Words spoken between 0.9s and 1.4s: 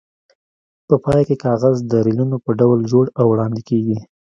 پای کې